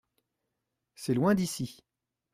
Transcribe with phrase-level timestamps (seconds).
[0.95, 1.83] C’est loin d’ici.